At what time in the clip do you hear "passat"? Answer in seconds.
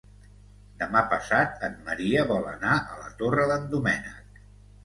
1.11-1.65